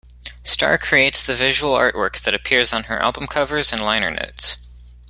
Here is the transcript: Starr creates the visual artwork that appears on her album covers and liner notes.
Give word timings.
Starr 0.43 0.79
creates 0.79 1.27
the 1.27 1.35
visual 1.35 1.75
artwork 1.77 2.19
that 2.21 2.33
appears 2.33 2.73
on 2.73 2.85
her 2.85 2.97
album 2.97 3.27
covers 3.27 3.71
and 3.71 3.83
liner 3.83 4.09
notes. 4.09 4.57